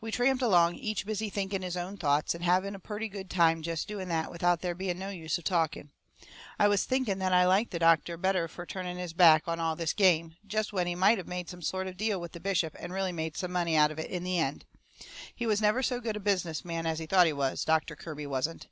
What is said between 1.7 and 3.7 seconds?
own thoughts, and having a purty good time